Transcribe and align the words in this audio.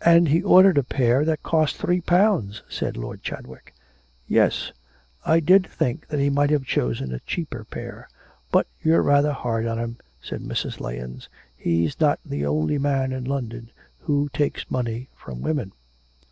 'And 0.00 0.28
he 0.28 0.42
ordered 0.44 0.78
a 0.78 0.84
pair 0.84 1.24
that 1.24 1.42
cost 1.42 1.74
three 1.74 2.00
pounds,' 2.00 2.62
said 2.68 2.96
Lord 2.96 3.20
Chadwick. 3.24 3.74
'Yes; 4.28 4.70
I 5.24 5.40
did 5.40 5.66
think 5.66 6.06
that 6.06 6.20
he 6.20 6.30
might 6.30 6.50
have 6.50 6.62
chosen 6.62 7.12
a 7.12 7.18
cheaper 7.18 7.64
pair. 7.64 8.06
But 8.52 8.68
you're 8.80 9.02
rather 9.02 9.32
hard 9.32 9.66
on 9.66 9.80
him,' 9.80 9.96
said 10.22 10.42
Mrs. 10.42 10.78
Lahens; 10.78 11.28
'he's 11.56 11.98
not 11.98 12.20
the 12.24 12.46
only 12.46 12.78
man 12.78 13.10
in 13.10 13.24
London 13.24 13.72
who 13.98 14.28
takes 14.32 14.70
money 14.70 15.08
from 15.16 15.42
women.' 15.42 15.72